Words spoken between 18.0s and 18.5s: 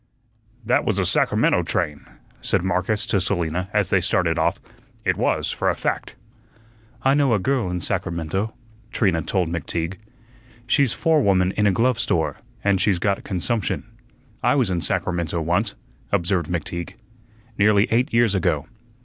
years